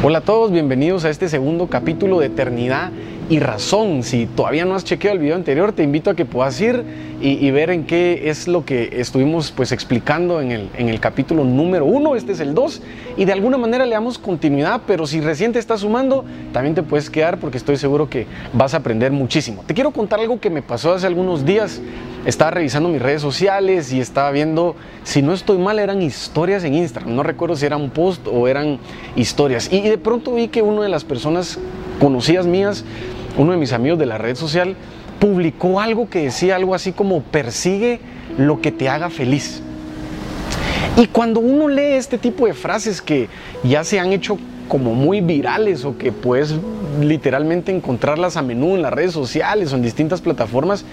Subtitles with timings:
[0.00, 2.92] Hola a todos, bienvenidos a este segundo capítulo de Eternidad
[3.30, 4.02] y Razón.
[4.02, 6.82] Si todavía no has chequeado el video anterior, te invito a que puedas ir
[7.20, 11.44] y, ver en qué es lo que estuvimos pues explicando en el, en el capítulo
[11.44, 12.16] número uno.
[12.16, 12.82] Este es el 2
[13.16, 16.82] y de alguna manera le damos continuidad, pero si recién te estás sumando, también te
[16.82, 19.64] puedes quedar porque estoy seguro que vas a aprender muchísimo.
[19.66, 21.80] Te quiero contar algo que me pasó hace algunos días.
[22.24, 26.74] Estaba revisando mis redes sociales y estaba viendo, si no estoy mal, eran historias en
[26.74, 27.14] Instagram.
[27.14, 28.78] No recuerdo si era un post o eran
[29.16, 29.72] historias.
[29.72, 31.58] Y de pronto vi que una de las personas
[32.00, 32.84] conocidas mías,
[33.36, 34.76] uno de mis amigos de la red social,
[35.18, 38.00] publicó algo que decía algo así como persigue
[38.36, 39.62] lo que te haga feliz.
[40.96, 43.28] Y cuando uno lee este tipo de frases que
[43.62, 44.38] ya se han hecho
[44.68, 46.54] como muy virales o que puedes
[47.00, 50.84] literalmente encontrarlas a menudo en las redes sociales o en distintas plataformas,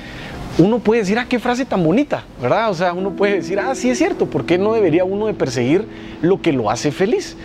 [0.57, 2.69] uno puede decir, ah, qué frase tan bonita, ¿verdad?
[2.69, 5.33] O sea, uno puede decir, ah, sí es cierto, ¿por qué no debería uno de
[5.33, 5.85] perseguir
[6.21, 7.35] lo que lo hace feliz?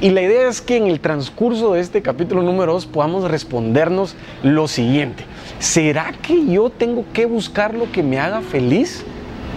[0.00, 4.14] Y la idea es que en el transcurso de este capítulo número 2 podamos respondernos
[4.44, 5.24] lo siguiente.
[5.58, 9.02] ¿Será que yo tengo que buscar lo que me haga feliz?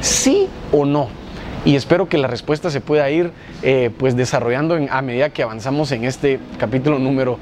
[0.02, 1.10] ¿Sí o no?
[1.64, 3.32] Y espero que la respuesta se pueda ir
[3.62, 7.38] eh, pues desarrollando a medida que avanzamos en este capítulo número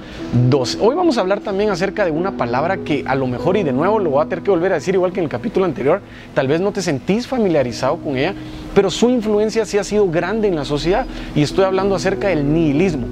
[0.49, 0.79] 2.
[0.81, 3.71] Hoy vamos a hablar también acerca de una palabra que a lo mejor y de
[3.71, 6.01] nuevo lo voy a tener que volver a decir igual que en el capítulo anterior,
[6.33, 8.33] tal vez no te sentís familiarizado con ella,
[8.75, 12.53] pero su influencia sí ha sido grande en la sociedad y estoy hablando acerca del
[12.53, 13.07] nihilismo.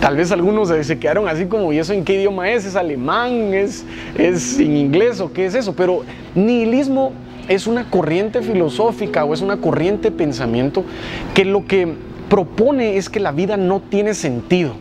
[0.00, 2.64] Tal vez algunos se quedaron así como, ¿y eso en qué idioma es?
[2.64, 3.52] ¿Es alemán?
[3.52, 3.84] ¿Es,
[4.16, 5.74] es en inglés o qué es eso?
[5.74, 6.04] Pero
[6.36, 7.12] nihilismo
[7.48, 10.84] es una corriente filosófica o es una corriente de pensamiento
[11.34, 11.94] que lo que
[12.28, 14.72] propone es que la vida no tiene sentido.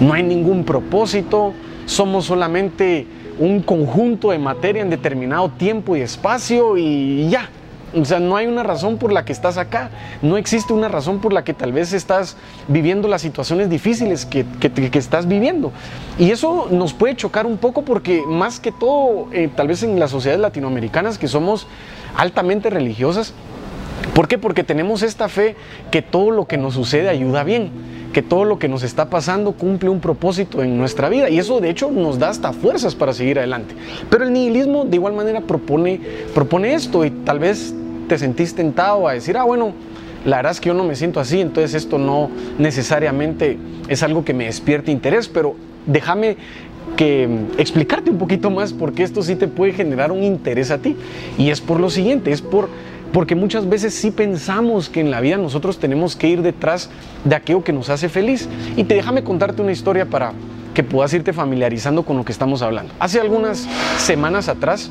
[0.00, 1.52] No hay ningún propósito,
[1.86, 3.06] somos solamente
[3.38, 7.48] un conjunto de materia en determinado tiempo y espacio y ya,
[7.94, 9.90] o sea, no hay una razón por la que estás acá.
[10.22, 12.36] No existe una razón por la que tal vez estás
[12.68, 14.46] viviendo las situaciones difíciles que,
[14.94, 15.72] estás viviendo.
[16.18, 19.98] Y eso nos puede chocar un poco porque más que todo, eh, tal vez en
[19.98, 21.66] las sociedades latinoamericanas que somos
[22.16, 23.34] altamente religiosas,
[24.14, 24.38] ¿por qué?
[24.38, 25.56] Porque tenemos esta fe
[25.90, 27.70] que todo lo que nos sucede ayuda bien
[28.12, 31.60] que todo lo que nos está pasando cumple un propósito en nuestra vida y eso
[31.60, 33.74] de hecho nos da hasta fuerzas para seguir adelante.
[34.10, 36.00] Pero el nihilismo de igual manera propone,
[36.34, 37.74] propone esto y tal vez
[38.12, 39.72] te sentís tentado a decir, ah, bueno,
[40.26, 42.28] la verdad es que yo no me siento así, entonces esto no
[42.58, 43.56] necesariamente
[43.88, 45.56] es algo que me despierte interés, pero
[45.86, 46.36] déjame
[46.94, 50.76] que mm, explicarte un poquito más porque esto sí te puede generar un interés a
[50.76, 50.94] ti.
[51.38, 52.68] Y es por lo siguiente, es por
[53.14, 56.90] porque muchas veces sí pensamos que en la vida nosotros tenemos que ir detrás
[57.24, 58.46] de aquello que nos hace feliz.
[58.76, 60.34] Y te déjame contarte una historia para
[60.74, 62.92] que puedas irte familiarizando con lo que estamos hablando.
[62.98, 64.90] Hace algunas semanas atrás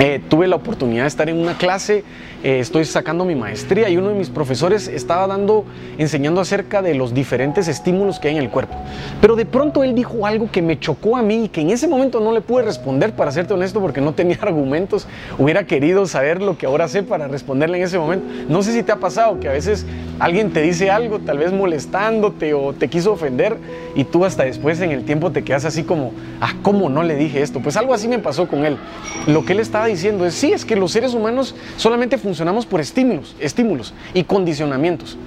[0.00, 2.04] eh, tuve la oportunidad de estar en una clase,
[2.42, 5.66] eh, estoy sacando mi maestría y uno de mis profesores estaba dando,
[5.98, 8.74] enseñando acerca de los diferentes estímulos que hay en el cuerpo.
[9.20, 11.86] Pero de pronto él dijo algo que me chocó a mí y que en ese
[11.86, 15.06] momento no le pude responder, para serte honesto, porque no tenía argumentos.
[15.38, 18.24] Hubiera querido saber lo que ahora sé para responderle en ese momento.
[18.48, 19.84] No sé si te ha pasado que a veces
[20.18, 23.58] alguien te dice algo, tal vez molestándote o te quiso ofender
[23.94, 27.16] y tú hasta después en el tiempo te quedas así como, ah, ¿cómo no le
[27.16, 27.60] dije esto?
[27.60, 28.78] Pues algo así me pasó con él.
[29.26, 32.80] Lo que él estaba diciendo es, sí, es que los seres humanos solamente funcionamos por
[32.80, 35.18] estímulos, estímulos y condicionamientos.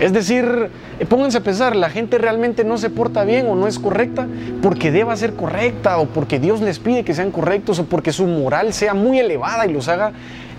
[0.00, 0.70] Es decir,
[1.00, 4.26] eh, pónganse a pensar, la gente realmente no se porta bien o no es correcta
[4.62, 8.26] porque deba ser correcta o porque Dios les pide que sean correctos o porque su
[8.26, 10.12] moral sea muy elevada y los haga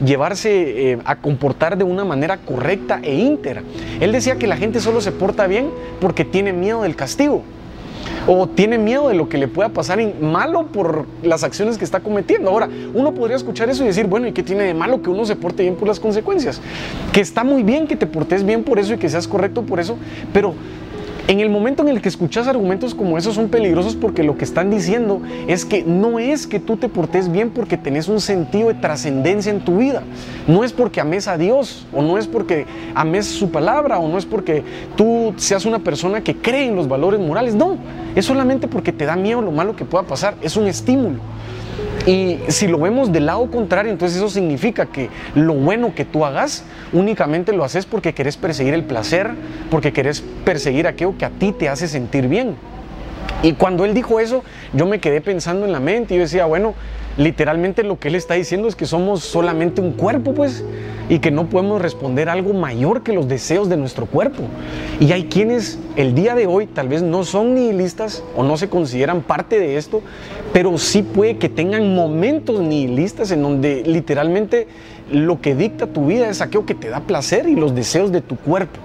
[0.03, 3.63] llevarse eh, a comportar de una manera correcta e íntegra.
[3.99, 5.69] Él decía que la gente solo se porta bien
[6.01, 7.43] porque tiene miedo del castigo
[8.27, 11.99] o tiene miedo de lo que le pueda pasar malo por las acciones que está
[11.99, 12.49] cometiendo.
[12.49, 15.25] Ahora, uno podría escuchar eso y decir, bueno, ¿y qué tiene de malo que uno
[15.25, 16.61] se porte bien por las consecuencias?
[17.11, 19.79] Que está muy bien que te portes bien por eso y que seas correcto por
[19.79, 19.97] eso,
[20.33, 20.53] pero
[21.29, 24.43] en el momento en el que escuchas argumentos como esos son peligrosos porque lo que
[24.43, 28.69] están diciendo es que no es que tú te portes bien porque tenés un sentido
[28.69, 30.01] de trascendencia en tu vida.
[30.47, 34.17] No es porque ames a Dios o no es porque ames su palabra o no
[34.17, 34.63] es porque
[34.97, 37.53] tú seas una persona que cree en los valores morales.
[37.53, 37.77] No,
[38.15, 40.33] es solamente porque te da miedo lo malo que pueda pasar.
[40.41, 41.19] Es un estímulo.
[42.05, 46.25] Y si lo vemos del lado contrario, entonces eso significa que lo bueno que tú
[46.25, 46.63] hagas
[46.93, 49.31] únicamente lo haces porque querés perseguir el placer,
[49.69, 52.55] porque querés perseguir aquello que a ti te hace sentir bien.
[53.43, 54.43] Y cuando él dijo eso,
[54.73, 56.73] yo me quedé pensando en la mente y yo decía, bueno,
[57.19, 60.63] literalmente lo que él está diciendo es que somos solamente un cuerpo, pues,
[61.09, 64.43] y que no podemos responder algo mayor que los deseos de nuestro cuerpo.
[65.01, 68.69] Y hay quienes el día de hoy tal vez no son nihilistas o no se
[68.69, 70.01] consideran parte de esto,
[70.53, 74.67] pero sí puede que tengan momentos nihilistas en donde literalmente
[75.11, 78.21] lo que dicta tu vida es aquello que te da placer y los deseos de
[78.21, 78.79] tu cuerpo.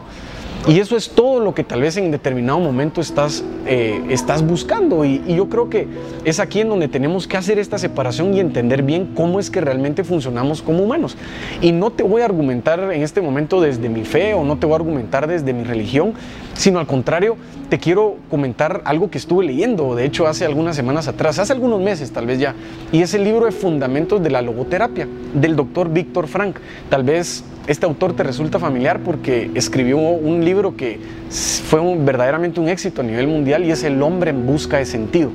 [0.67, 5.05] Y eso es todo lo que tal vez en determinado momento estás, eh, estás buscando.
[5.05, 5.87] Y, y, yo creo que
[6.25, 9.61] es aquí en donde tenemos que hacer esta separación y entender bien cómo es que
[9.61, 11.19] realmente funcionamos como humanos.
[11.61, 14.65] Y no te voy a argumentar en este momento desde mi fe o no te
[14.65, 16.15] voy a argumentar desde mi religión,
[16.55, 17.37] sino al contrario,
[17.69, 21.81] te quiero comentar algo que estuve leyendo, de hecho hace algunas semanas atrás, hace algunos
[21.81, 22.55] meses tal vez ya,
[22.93, 26.57] y es el libro de Fundamentos de la Logoterapia del doctor Víctor Frank.
[26.89, 31.01] Tal vez este autor te resulta familiar porque escribió un libro que
[31.31, 35.31] fue verdaderamente un éxito a nivel mundial y es El hombre en busca de sentido.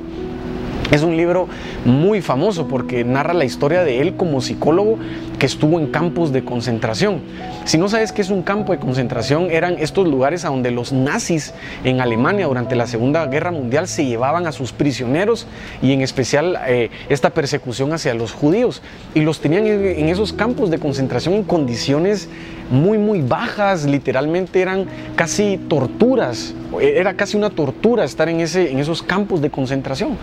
[0.92, 1.48] Es un libro
[1.84, 4.98] muy famoso porque narra la historia de él como psicólogo
[5.40, 7.22] que estuvo en campos de concentración.
[7.64, 10.92] Si no sabes qué es un campo de concentración, eran estos lugares a donde los
[10.92, 15.46] nazis en Alemania durante la Segunda Guerra Mundial se llevaban a sus prisioneros
[15.80, 18.82] y en especial eh, esta persecución hacia los judíos.
[19.14, 22.28] Y los tenían en esos campos de concentración en condiciones
[22.70, 24.86] muy, muy bajas, literalmente eran
[25.16, 30.16] casi torturas, era casi una tortura estar en, ese, en esos campos de concentración.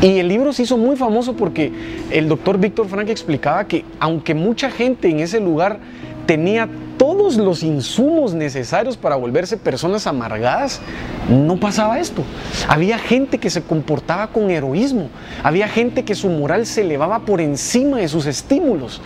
[0.00, 1.72] Y el libro se hizo muy famoso porque
[2.10, 5.78] el doctor Víctor Frank explicaba que aunque mucha gente en ese lugar
[6.26, 6.68] tenía
[6.98, 10.80] todos los insumos necesarios para volverse personas amargadas,
[11.28, 12.24] no pasaba esto.
[12.66, 15.08] Había gente que se comportaba con heroísmo,
[15.44, 19.00] había gente que su moral se elevaba por encima de sus estímulos.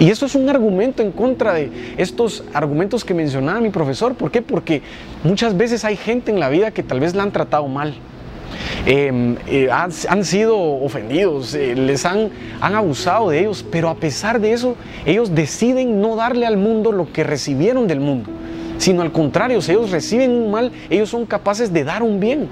[0.00, 4.14] Y eso es un argumento en contra de estos argumentos que mencionaba mi profesor.
[4.14, 4.40] ¿Por qué?
[4.40, 4.80] Porque
[5.24, 7.94] muchas veces hay gente en la vida que tal vez la han tratado mal
[8.86, 12.30] Em, eh, han, sido ofendidos, eh, les han,
[12.60, 16.92] han abusado de ellos, pero a pesar de eso, ellos deciden no darle al mundo
[16.92, 18.30] lo que recibieron del mundo,
[18.78, 22.48] sino al contrario, si ellos reciben un mal, ellos son capaces de dar un bien.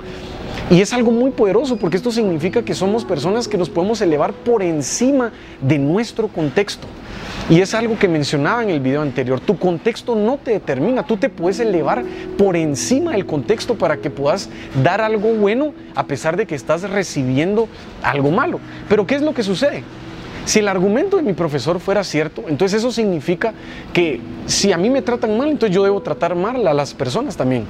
[0.71, 4.33] Y es algo muy poderoso porque esto significa que somos personas que nos podemos elevar
[4.33, 5.31] por encima
[5.61, 6.87] de nuestro contexto.
[7.51, 9.39] Y es algo que mencionaba en el video anterior.
[9.39, 11.03] Tu contexto no te determina.
[11.03, 12.03] Tú te puedes elevar
[12.39, 14.49] por encima del contexto para que puedas
[14.83, 17.69] dar algo bueno a pesar de que estás recibiendo
[18.03, 18.61] algo malo.
[18.89, 19.85] Pero ¿qué es lo que sucede?
[20.47, 23.53] Si el argumento de mi profesor fuera cierto, entonces eso significa
[23.93, 27.37] que si a mí me tratan mal, entonces yo debo tratar mal a las personas
[27.37, 27.65] también.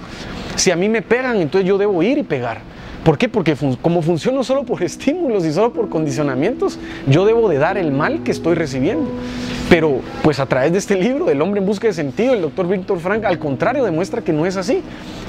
[0.55, 2.61] Si a mí me pegan, entonces yo debo ir y pegar.
[3.05, 3.29] ¿Por qué?
[3.29, 7.93] Porque como funciono solo por estímulos y solo por condicionamientos, yo debo de dar el
[7.93, 9.11] mal que estoy recibiendo.
[9.69, 12.69] Pero pues a través de este libro, El hombre en busca de sentido, el doctor
[12.69, 14.83] Víctor Frank al contrario demuestra que no es así,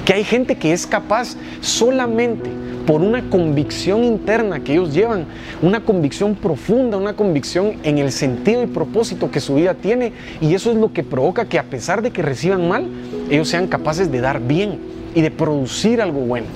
[0.05, 2.49] que hay gente que es capaz solamente
[2.85, 5.25] por una convicción interna que ellos llevan,
[5.61, 10.53] una convicción profunda, una convicción en el sentido y propósito que su vida tiene, y
[10.53, 12.85] eso es lo que provoca que a pesar de que reciban mal,
[13.29, 14.79] ellos sean capaces de dar bien
[15.15, 16.47] y de producir algo bueno.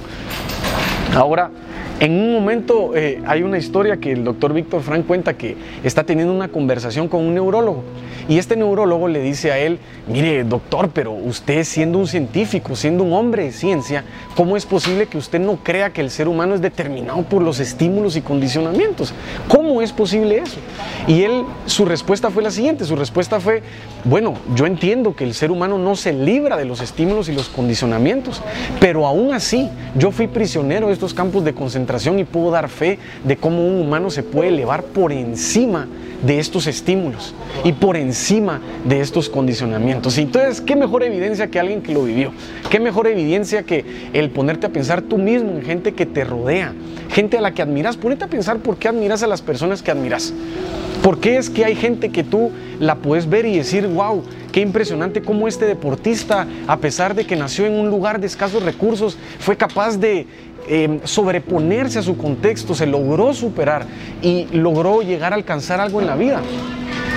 [1.15, 1.49] Ahora,
[1.99, 6.03] en un momento eh, hay una historia que el doctor Víctor Frank cuenta que está
[6.03, 7.83] teniendo una conversación con un neurólogo
[8.29, 13.03] y este neurólogo le dice a él, mire doctor, pero usted siendo un científico, siendo
[13.03, 14.03] un hombre de ciencia,
[14.35, 17.59] ¿cómo es posible que usted no crea que el ser humano es determinado por los
[17.59, 19.13] estímulos y condicionamientos?
[19.69, 20.57] ¿Cómo es posible eso?
[21.07, 23.61] Y él, su respuesta fue la siguiente, su respuesta fue,
[24.03, 27.49] bueno, yo entiendo que el ser humano no se libra de los estímulos y los
[27.49, 28.41] condicionamientos,
[28.79, 32.97] pero aún así yo fui prisionero de estos campos de concentración y puedo dar fe
[33.23, 35.87] de cómo un humano se puede elevar por encima
[36.23, 37.33] de estos estímulos
[37.63, 40.17] y por encima de estos condicionamientos.
[40.17, 42.31] Y entonces, ¿qué mejor evidencia que alguien que lo vivió?
[42.69, 46.73] ¿Qué mejor evidencia que el ponerte a pensar tú mismo en gente que te rodea,
[47.09, 47.97] gente a la que admiras?
[47.97, 50.33] Ponete a pensar por qué admiras a las personas que admiras.
[51.03, 54.61] ¿Por qué es que hay gente que tú la puedes ver y decir, wow, qué
[54.61, 59.17] impresionante cómo este deportista, a pesar de que nació en un lugar de escasos recursos,
[59.39, 60.27] fue capaz de
[60.71, 63.87] Em, sobreponerse a su contexto, se logró superar
[64.21, 66.41] y logró llegar a alcanzar algo en la vida.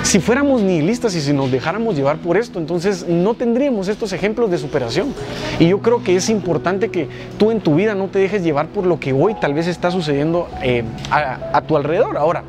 [0.02, 4.50] Si fuéramos nihilistas y si nos dejáramos llevar por esto, entonces no tendríamos estos ejemplos
[4.50, 5.14] de superación.
[5.58, 8.66] Y yo creo que es importante que tú en tu vida no te dejes llevar
[8.68, 12.18] por lo que hoy tal vez está sucediendo eh, a, a tu alrededor.
[12.18, 12.42] Ahora,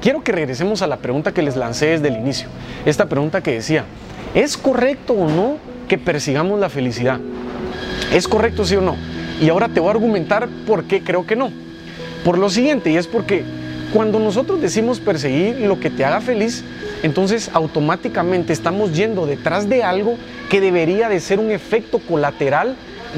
[0.00, 2.48] quiero que regresemos a la pregunta que les lancé desde el inicio.
[2.86, 3.84] Esta pregunta que decía,
[4.34, 5.56] ¿es correcto o no
[5.88, 7.18] que persigamos la felicidad?
[8.14, 8.96] ¿Es correcto sí o no?
[9.40, 11.50] Y ahora te voy a argumentar por qué creo que no.
[12.24, 13.44] Por lo siguiente, y es porque
[13.92, 16.64] cuando nosotros decimos perseguir lo que te haga feliz,
[17.02, 20.16] entonces automáticamente estamos yendo detrás de algo
[20.48, 22.76] que debería de ser un efecto colateral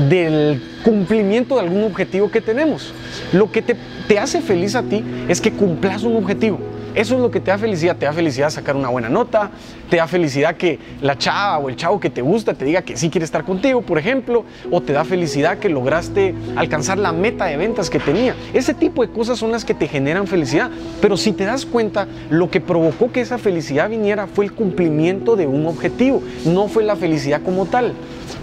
[0.09, 2.93] del cumplimiento de algún objetivo que tenemos.
[3.33, 3.77] Lo que te,
[4.09, 6.72] te hace feliz a ti es que cumplas un objetivo.
[6.95, 7.97] Eso es lo que te da felicidad.
[7.97, 9.51] Te da felicidad sacar una buena nota,
[9.89, 12.97] te da felicidad que la chava o el chavo que te gusta te diga que
[12.97, 17.47] sí quiere estar contigo, por ejemplo, o te da felicidad que lograste alcanzar la meta
[17.47, 18.35] de ventas que tenía.
[18.53, 20.71] Ese tipo de cosas son las que te generan felicidad.
[21.01, 25.37] Pero si te das cuenta, lo que provocó que esa felicidad viniera fue el cumplimiento
[25.37, 27.95] de un objetivo, no fue la felicidad como tal.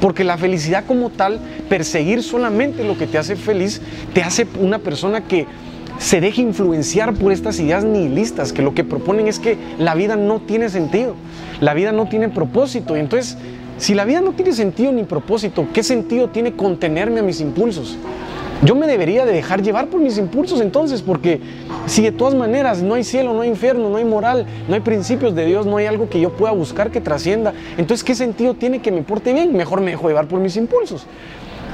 [0.01, 3.81] Porque la felicidad como tal, perseguir solamente lo que te hace feliz,
[4.13, 5.45] te hace una persona que
[5.99, 10.15] se deje influenciar por estas ideas nihilistas que lo que proponen es que la vida
[10.15, 11.13] no tiene sentido,
[11.59, 12.95] la vida no tiene propósito.
[12.95, 13.37] Y entonces,
[13.77, 17.97] si la vida no tiene sentido ni propósito, ¿qué sentido tiene contenerme a mis impulsos?
[18.61, 21.39] Yo me debería de dejar llevar por mis impulsos entonces, porque
[21.85, 24.81] si de todas maneras no hay cielo, no hay infierno, no hay moral, no hay
[24.81, 28.53] principios de Dios, no hay algo que yo pueda buscar que trascienda, entonces ¿qué sentido
[28.53, 29.55] tiene que me porte bien?
[29.55, 31.05] Mejor me dejo llevar por mis impulsos.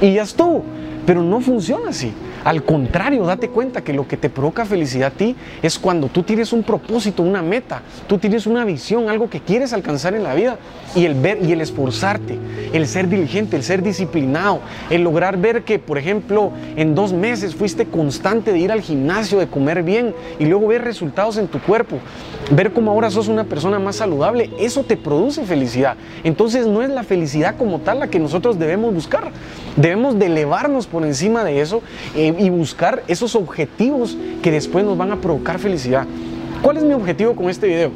[0.00, 0.62] Y ya estuvo.
[1.06, 2.12] Pero no funciona así.
[2.46, 6.22] Al contrario, date cuenta que lo que te provoca felicidad a ti es cuando tú
[6.22, 10.32] tienes un propósito, una meta, tú tienes una visión, algo que quieres alcanzar en la
[10.32, 10.56] vida
[10.94, 12.38] y el ver y el esforzarte,
[12.72, 14.60] el ser diligente, el ser disciplinado,
[14.90, 19.40] el lograr ver que, por ejemplo, en dos meses fuiste constante de ir al gimnasio,
[19.40, 21.98] de comer bien y luego ver resultados en tu cuerpo,
[22.52, 25.96] ver cómo ahora sos una persona más saludable, eso te produce felicidad.
[26.22, 29.32] Entonces no es la felicidad como tal la que nosotros debemos buscar,
[29.74, 31.82] debemos de elevarnos por encima de eso
[32.14, 36.06] eh, y buscar esos objetivos que después nos van a provocar felicidad.
[36.62, 37.90] ¿Cuál es mi objetivo con este video?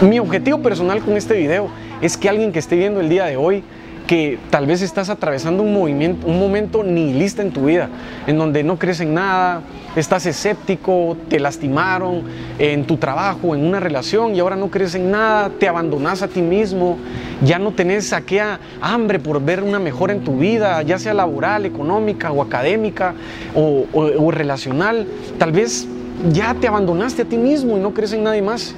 [0.00, 1.68] Mi objetivo personal con este video
[2.00, 3.64] es que alguien que esté viendo el día de hoy
[4.08, 7.90] que tal vez estás atravesando un, movimiento, un momento nihilista en tu vida,
[8.26, 9.60] en donde no crees en nada,
[9.96, 12.22] estás escéptico, te lastimaron
[12.58, 16.28] en tu trabajo, en una relación y ahora no crees en nada, te abandonas a
[16.28, 16.96] ti mismo,
[17.44, 21.66] ya no tenés aquella hambre por ver una mejora en tu vida, ya sea laboral,
[21.66, 23.12] económica o académica
[23.54, 25.06] o, o relacional,
[25.38, 25.86] tal vez
[26.32, 28.74] ya te abandonaste a ti mismo y no crees en nadie más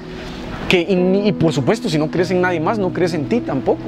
[0.79, 3.81] y, por supuesto, si no crees en nadie más, no crees en ti tampoco.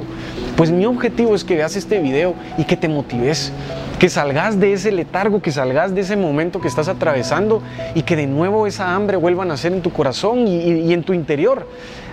[0.56, 3.52] Pues mi objetivo es que veas este video y que te motives,
[3.98, 7.62] que salgas de ese letargo, que salgas de ese momento que estás atravesando
[7.94, 11.12] y que de nuevo esa hambre vuelva a nacer en tu corazón y, en tu
[11.12, 11.66] interior.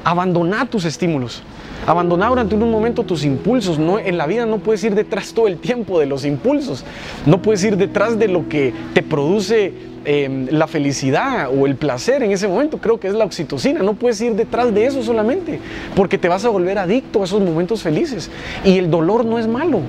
[0.04, 1.44] Abandona tus estímulos.
[1.86, 3.78] Abandona durante un momento tus impulsos.
[3.78, 6.86] No, en la vida no puedes ir detrás todo el tiempo de los impulsos.
[7.26, 12.24] No puedes ir detrás de lo que te produce Em, la felicidad o el placer
[12.24, 13.84] en ese momento, creo que es la oxitocina.
[13.84, 15.60] No puedes ir detrás de eso solamente,
[15.96, 18.32] porque te vas a volver adicto a esos momentos felices.
[18.66, 19.82] Y el dolor no es malo.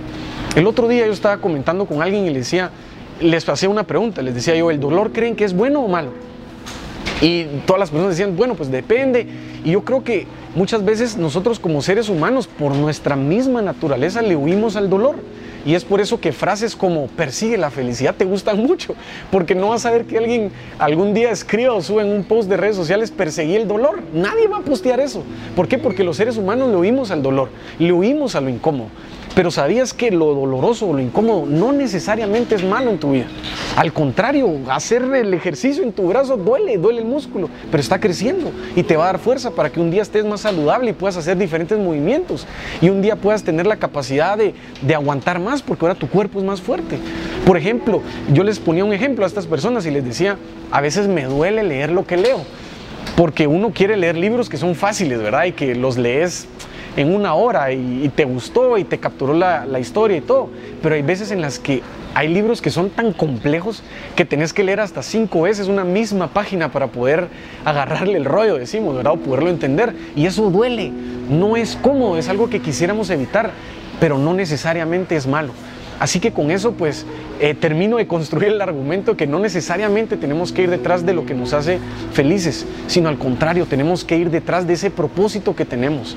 [0.54, 2.71] El otro día yo estaba comentando con alguien y le decía,
[3.21, 6.11] les hacía una pregunta, les decía yo, ¿el dolor creen que es bueno o malo?
[7.23, 9.26] Y todas las personas decían, bueno, pues depende.
[9.64, 14.37] Y yo creo que muchas veces nosotros como seres humanos, por nuestra misma naturaleza, le
[14.37, 15.16] huimos al dolor.
[15.64, 18.95] Y es por eso que frases como persigue la felicidad te gustan mucho,
[19.31, 22.49] porque no vas a ver que alguien algún día escriba o suba en un post
[22.49, 24.00] de redes sociales perseguí el dolor.
[24.12, 25.23] Nadie va a postear eso.
[25.54, 25.78] ¿Por qué?
[25.78, 28.88] Porque los seres humanos le huimos al dolor, le huimos a lo incómodo.
[29.35, 33.27] Pero sabías que lo doloroso o lo incómodo no necesariamente es malo en tu vida.
[33.77, 38.51] Al contrario, hacer el ejercicio en tu brazo duele, duele el músculo, pero está creciendo
[38.77, 41.17] y te va a dar fuerza para que un día estés más saludable y puedas
[41.17, 42.47] hacer diferentes movimientos.
[42.83, 46.39] Y un día puedas tener la capacidad de, de aguantar más porque ahora tu cuerpo
[46.39, 46.99] es más fuerte.
[47.47, 50.37] Por ejemplo, yo les ponía un ejemplo a estas personas y les decía,
[50.71, 52.45] a veces me duele leer lo que leo.
[53.17, 55.45] Porque uno quiere leer libros que son fáciles, ¿verdad?
[55.45, 56.47] Y que los lees
[56.96, 60.50] en una hora y, te gustó y te capturó la, historia y todo.
[60.82, 61.82] Pero hay veces en las que
[62.14, 63.82] hay libros que son tan complejos
[64.16, 67.28] que tenés que leer hasta cinco veces una misma página para poder
[67.64, 69.14] agarrarle el rollo, decimos, ¿verdad?
[69.14, 69.94] O poderlo entender.
[70.14, 70.92] Y eso duele,
[71.30, 73.50] no es cómodo, es algo que quisiéramos evitar,
[73.99, 75.52] pero no necesariamente es malo.
[76.02, 77.06] Así que con eso pues
[77.38, 81.25] eh, termino de construir el argumento que no necesariamente tenemos que ir detrás de lo
[81.26, 81.78] que nos hace
[82.12, 86.16] felices, sino al contrario, tenemos que ir detrás de ese propósito que tenemos.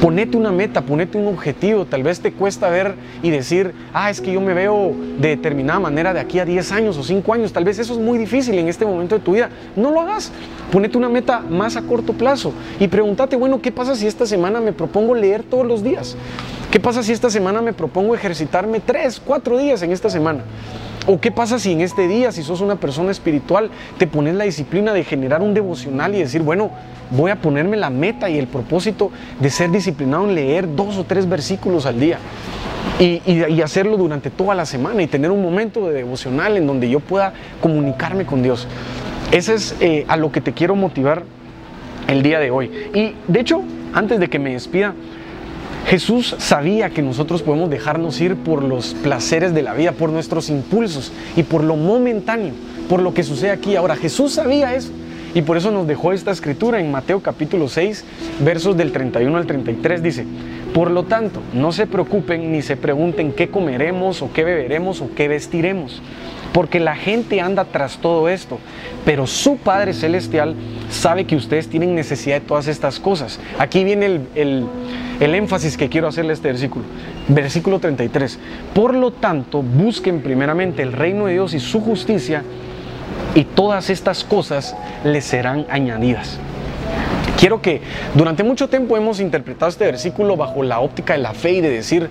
[0.00, 4.22] Ponete una meta, ponete un objetivo, tal vez te cuesta ver y decir, ah, es
[4.22, 7.52] que yo me veo de determinada manera de aquí a 10 años o 5 años,
[7.52, 9.50] tal vez eso es muy difícil en este momento de tu vida.
[9.76, 10.32] No lo hagas,
[10.72, 14.62] ponete una meta más a corto plazo y pregúntate, bueno, ¿qué pasa si esta semana
[14.62, 16.16] me propongo leer todos los días?
[16.70, 20.42] ¿Qué pasa si esta semana me propongo ejercitarme tres, cuatro días en esta semana?
[21.06, 24.44] ¿O qué pasa si en este día, si sos una persona espiritual, te pones la
[24.44, 26.70] disciplina de generar un devocional y decir, bueno,
[27.10, 31.04] voy a ponerme la meta y el propósito de ser disciplinado en leer dos o
[31.04, 32.18] tres versículos al día?
[32.98, 36.98] Y, hacerlo durante toda la semana y tener un momento de devocional en donde yo
[37.00, 38.66] pueda comunicarme con Dios.
[39.30, 41.24] Ese es eh, a lo que te quiero motivar
[42.08, 42.70] el día de hoy.
[42.94, 44.94] Y de hecho, antes de que me despida,
[45.86, 50.50] Jesús sabía que nosotros podemos dejarnos ir por los placeres de la vida, por nuestros
[50.50, 52.54] impulsos y por lo momentáneo,
[52.88, 53.76] por lo que sucede aquí.
[53.76, 54.90] Ahora, Jesús sabía eso.
[55.32, 58.04] y por eso nos dejó esta escritura en Mateo capítulo 6,
[58.40, 60.02] versos del 31 al 33.
[60.02, 60.24] Dice,
[60.72, 65.10] por lo tanto, no se preocupen ni se pregunten qué comeremos o qué beberemos o
[65.14, 66.00] qué vestiremos,
[66.52, 68.58] porque la gente anda tras todo esto,
[69.04, 70.54] pero su Padre Celestial
[70.90, 73.38] sabe que ustedes tienen necesidad de todas estas cosas.
[73.58, 74.66] Aquí viene el,
[75.20, 76.84] énfasis que quiero hacerle a este versículo.
[77.28, 78.38] Versículo 33.
[78.74, 82.42] Por lo tanto, busquen primeramente el reino de Dios y su justicia,
[83.34, 84.74] y todas estas cosas
[85.04, 86.38] les serán añadidas.
[87.38, 87.82] Quiero que
[88.14, 91.68] durante mucho tiempo hemos interpretado este versículo bajo la óptica de la fe y de
[91.68, 92.08] decir,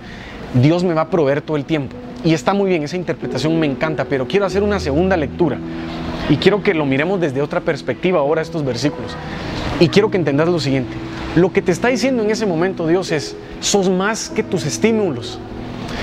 [0.54, 1.96] Dios me va a proveer todo el tiempo.
[2.26, 5.58] Y está muy bien, esa interpretación me encanta, pero quiero hacer una segunda lectura.
[6.28, 9.16] Y quiero que lo miremos desde otra perspectiva ahora estos versículos.
[9.78, 10.92] Y quiero que entendas lo siguiente.
[11.36, 15.38] Lo que te está diciendo en ese momento Dios es, sos más que tus estímulos,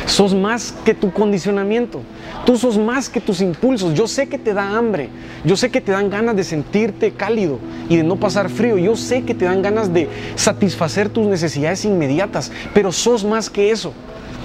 [0.06, 2.00] sos más que tu condicionamiento,
[2.46, 3.94] tú sos más que tus impulsos.
[3.94, 5.10] Yo sé que te da hambre,
[5.44, 8.96] yo sé que te dan ganas de sentirte cálido y de no pasar frío, yo
[8.96, 13.92] sé que te dan ganas de satisfacer tus necesidades inmediatas, pero sos más que eso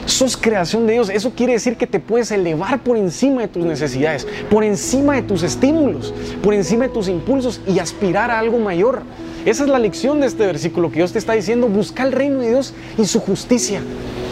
[0.09, 1.11] sos creación de Dios.
[1.11, 5.23] Eso quiere decir que te puedes elevar por encima de tus necesidades, por encima de
[5.23, 6.13] tus estímulos,
[6.43, 9.03] por encima de tus impulsos y aspirar a algo mayor.
[9.45, 12.41] Esa es la lección de este versículo que Dios te está diciendo, busca el reino
[12.41, 13.81] de Dios y su justicia.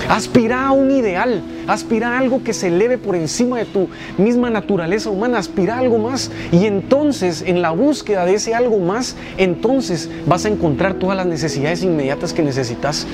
[0.08, 4.50] Aspira a un ideal, aspira a algo que se eleve por encima de tu misma
[4.50, 6.30] naturaleza humana, aspira a algo más.
[6.52, 11.26] Y entonces, en la búsqueda de ese algo más, entonces vas a encontrar todas las
[11.26, 13.06] necesidades inmediatas que necesitas.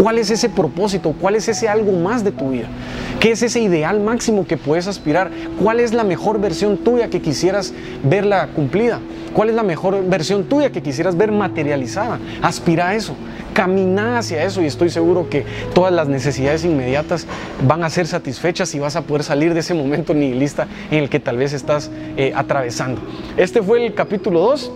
[0.00, 1.14] ¿Cuál es ese propósito?
[1.20, 2.68] ¿Cuál es ese algo más de tu vida?
[3.20, 5.30] ¿Qué es ese ideal máximo que puedes aspirar?
[5.62, 9.00] ¿Cuál es la mejor versión tuya que quisieras verla cumplida?
[9.34, 12.18] ¿Cuál es la mejor versión tuya que quisieras ver materializada?
[12.42, 13.14] Aspira a eso
[13.52, 15.44] camina hacia eso y estoy seguro que
[15.74, 17.26] todas las necesidades inmediatas
[17.66, 21.10] van a ser satisfechas y vas a poder salir de ese momento nihilista en el
[21.10, 23.00] que tal vez estás eh, atravesando.
[23.36, 24.72] Este fue el capítulo 2.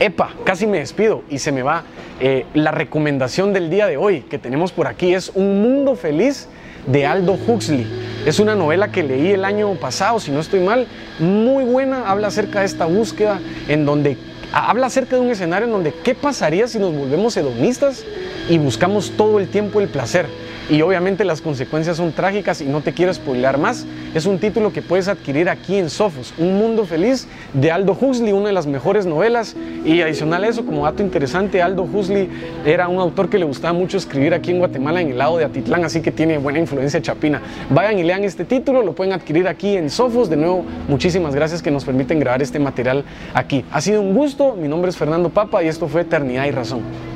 [0.00, 1.84] Epa, casi me despido y se me va.
[2.20, 6.48] Eh, la recomendación del día de hoy que tenemos por aquí es Un Mundo Feliz
[6.86, 7.86] de Aldo Huxley.
[8.26, 10.86] Es una novela que leí el año pasado, si no estoy mal,
[11.18, 14.18] muy buena, habla acerca de esta búsqueda en donde
[14.52, 18.04] habla acerca de un escenario en donde qué pasaría si nos volvemos hedonistas
[18.48, 20.26] y buscamos todo el tiempo el placer
[20.70, 23.86] y obviamente las consecuencias son trágicas y no te quiero spoiler más.
[24.14, 28.32] Es un título que puedes adquirir aquí en Sofos, Un Mundo Feliz de Aldo Huxley,
[28.32, 29.56] una de las mejores novelas.
[29.84, 32.28] Y adicional a eso, como dato interesante, Aldo Huxley
[32.64, 35.44] era un autor que le gustaba mucho escribir aquí en Guatemala, en el lado de
[35.44, 37.42] Atitlán, así que tiene buena influencia chapina.
[37.70, 40.30] Vayan y lean este título, lo pueden adquirir aquí en Sofos.
[40.30, 43.64] De nuevo, muchísimas gracias que nos permiten grabar este material aquí.
[43.72, 47.09] Ha sido un gusto, mi nombre es Fernando Papa y esto fue Eternidad y Razón.